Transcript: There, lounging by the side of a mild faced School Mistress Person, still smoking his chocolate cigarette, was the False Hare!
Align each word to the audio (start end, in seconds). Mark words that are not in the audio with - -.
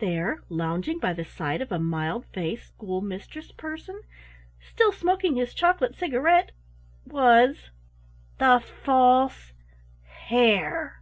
There, 0.00 0.42
lounging 0.48 0.98
by 0.98 1.12
the 1.12 1.24
side 1.24 1.62
of 1.62 1.70
a 1.70 1.78
mild 1.78 2.26
faced 2.34 2.66
School 2.70 3.00
Mistress 3.00 3.52
Person, 3.52 4.02
still 4.58 4.90
smoking 4.90 5.36
his 5.36 5.54
chocolate 5.54 5.94
cigarette, 5.94 6.50
was 7.04 7.70
the 8.40 8.58
False 8.58 9.52
Hare! 10.02 11.00